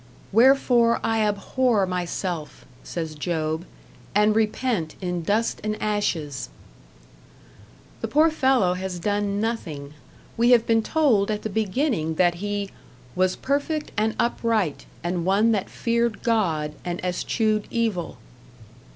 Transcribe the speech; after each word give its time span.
"Wherefore 0.31 0.99
I 1.03 1.19
abhor 1.21 1.85
myself," 1.85 2.65
says 2.83 3.13
Job, 3.13 3.65
"and 4.15 4.35
repent 4.35 4.95
in 4.99 5.21
dust 5.21 5.61
and 5.63 5.79
ashes." 5.79 6.49
The 8.01 8.07
poor 8.07 8.31
fellow 8.31 8.73
has 8.73 8.97
done 8.97 9.39
nothing; 9.39 9.93
we 10.37 10.49
have 10.53 10.65
been 10.65 10.81
told 10.81 11.29
at 11.29 11.43
the 11.43 11.51
beginning 11.51 12.15
that 12.15 12.33
he 12.41 12.71
"was 13.15 13.35
perfect 13.35 13.91
and 13.95 14.15
upright, 14.17 14.87
and 15.03 15.23
one 15.23 15.51
that 15.51 15.69
feared 15.69 16.23
God, 16.23 16.73
and 16.83 16.99
eschewed 17.05 17.67
evil." 17.69 18.17